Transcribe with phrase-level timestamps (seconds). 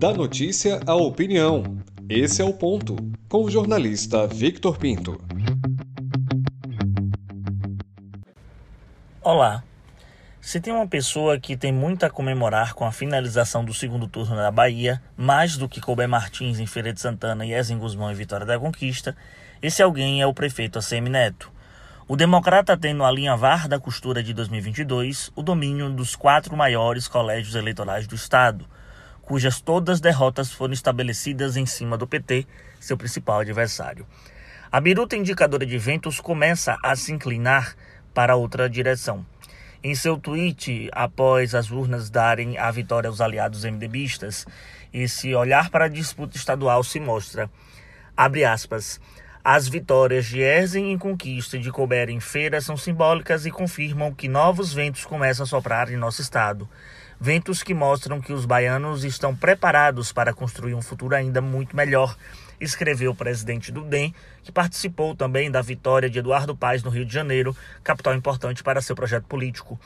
[0.00, 1.76] Da notícia à opinião.
[2.08, 2.96] Esse é o ponto.
[3.28, 5.22] Com o jornalista Victor Pinto.
[9.20, 9.62] Olá.
[10.40, 14.36] Se tem uma pessoa que tem muito a comemorar com a finalização do segundo turno
[14.36, 18.14] da Bahia, mais do que Colbert Martins em Feira de Santana e Ezen Guzmão em
[18.14, 19.14] Vitória da Conquista,
[19.60, 21.52] esse alguém é o prefeito ACM Neto.
[22.08, 27.54] O democrata tem no alinhavar da costura de 2022 o domínio dos quatro maiores colégios
[27.54, 28.64] eleitorais do Estado,
[29.30, 32.48] cujas todas derrotas foram estabelecidas em cima do PT,
[32.80, 34.04] seu principal adversário.
[34.72, 37.76] A biruta indicadora de ventos começa a se inclinar
[38.12, 39.24] para outra direção.
[39.84, 44.44] Em seu tweet, após as urnas darem a vitória aos aliados MDBistas,
[44.92, 47.48] esse olhar para a disputa estadual se mostra,
[48.16, 49.00] abre aspas,
[49.44, 54.12] as vitórias de Erzen em Conquista e de Colbert em Feira são simbólicas e confirmam
[54.12, 56.68] que novos ventos começam a soprar em nosso estado.
[57.22, 62.16] Ventos que mostram que os baianos estão preparados para construir um futuro ainda muito melhor,
[62.58, 67.04] escreveu o presidente do DEM, que participou também da vitória de Eduardo Paes no Rio
[67.04, 67.54] de Janeiro,
[67.84, 69.78] capital importante para seu projeto político.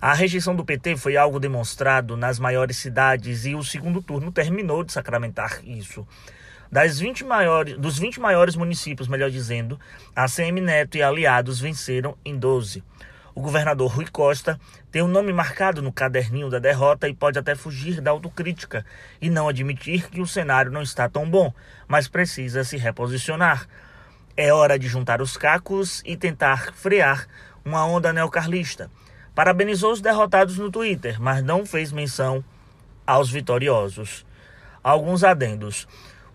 [0.00, 4.82] A rejeição do PT foi algo demonstrado nas maiores cidades e o segundo turno terminou
[4.82, 6.08] de sacramentar isso.
[6.72, 9.78] Das 20 maiores, dos 20 maiores municípios, melhor dizendo,
[10.16, 12.82] a CM Neto e aliados venceram em 12.
[13.38, 14.58] O governador Rui Costa
[14.90, 18.84] tem o um nome marcado no caderninho da derrota e pode até fugir da autocrítica
[19.22, 21.54] e não admitir que o cenário não está tão bom,
[21.86, 23.68] mas precisa se reposicionar.
[24.36, 27.28] É hora de juntar os cacos e tentar frear
[27.64, 28.90] uma onda neocarlista.
[29.36, 32.44] Parabenizou os derrotados no Twitter, mas não fez menção
[33.06, 34.26] aos vitoriosos.
[34.82, 35.86] Alguns adendos.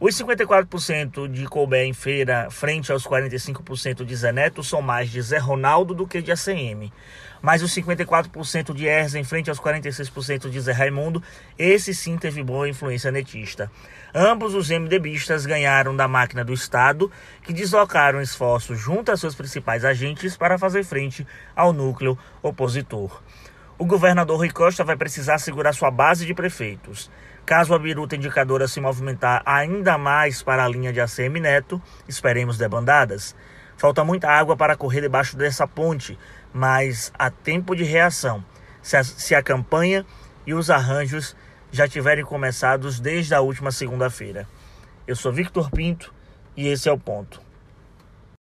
[0.05, 5.21] Os 54% de Colbert em feira, frente aos 45% de Zé Neto, são mais de
[5.21, 6.91] Zé Ronaldo do que de ACM.
[7.41, 11.23] Mas os 54% de Erza em frente aos 46% de Zé Raimundo,
[11.57, 13.71] esse sim teve boa influência netista.
[14.13, 17.09] Ambos os MDBistas ganharam da máquina do Estado,
[17.41, 21.25] que deslocaram esforços junto a seus principais agentes para fazer frente
[21.55, 23.21] ao núcleo opositor.
[23.83, 27.11] O governador Rui Costa vai precisar segurar sua base de prefeitos.
[27.45, 32.57] Caso a biruta indicadora se movimentar ainda mais para a linha de ACM Neto, esperemos
[32.57, 33.35] debandadas.
[33.75, 36.17] Falta muita água para correr debaixo dessa ponte,
[36.53, 38.41] mas há tempo de reação.
[38.81, 40.05] Se a, se a campanha
[40.47, 41.35] e os arranjos
[41.69, 44.47] já tiverem começados desde a última segunda-feira.
[45.05, 46.13] Eu sou Victor Pinto
[46.55, 47.41] e esse é o ponto.